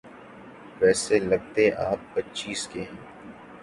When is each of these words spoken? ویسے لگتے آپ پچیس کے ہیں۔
ویسے 0.81 1.19
لگتے 1.19 1.71
آپ 1.87 2.13
پچیس 2.13 2.67
کے 2.67 2.81
ہیں۔ 2.81 3.01